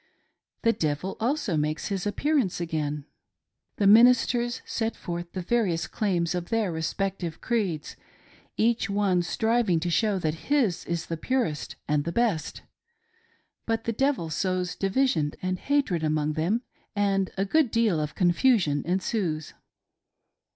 [0.63, 3.05] The devil also makes his appearance again.
[3.75, 7.95] The ministers set forth the various claims of their respective creeds,—
[8.57, 12.63] each one striving to show that his is the purest and the best,—
[13.67, 16.63] but the devil sows division and hatred among them,
[16.95, 19.53] and a good deal of confusion ensues.